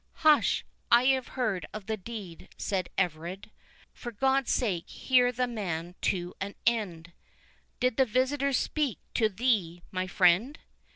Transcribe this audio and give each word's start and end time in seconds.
"Hush! 0.25 0.65
I 0.91 1.05
have 1.13 1.27
heard 1.37 1.67
of 1.75 1.85
the 1.85 1.95
deed," 1.95 2.49
said 2.57 2.89
Everard; 2.97 3.51
"for 3.93 4.11
God's 4.11 4.49
sake 4.49 4.89
hear 4.89 5.31
the 5.31 5.45
man 5.45 5.93
to 6.01 6.33
an 6.41 6.55
end.—Did 6.65 7.97
this 7.97 8.09
visitor 8.09 8.51
speak 8.51 8.97
to 9.13 9.29
thee, 9.29 9.83
my 9.91 10.07
friend?" 10.07 10.57